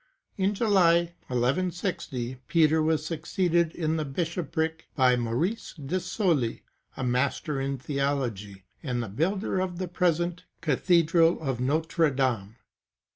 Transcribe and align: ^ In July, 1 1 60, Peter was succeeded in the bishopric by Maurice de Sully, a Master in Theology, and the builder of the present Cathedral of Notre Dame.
^ 0.01 0.03
In 0.35 0.55
July, 0.55 1.13
1 1.27 1.39
1 1.41 1.69
60, 1.69 2.37
Peter 2.47 2.81
was 2.81 3.05
succeeded 3.05 3.75
in 3.75 3.97
the 3.97 4.03
bishopric 4.03 4.87
by 4.95 5.15
Maurice 5.15 5.75
de 5.75 5.99
Sully, 5.99 6.63
a 6.97 7.03
Master 7.03 7.61
in 7.61 7.77
Theology, 7.77 8.63
and 8.81 9.03
the 9.03 9.07
builder 9.09 9.59
of 9.59 9.77
the 9.77 9.87
present 9.87 10.45
Cathedral 10.59 11.39
of 11.39 11.59
Notre 11.59 12.09
Dame. 12.09 12.55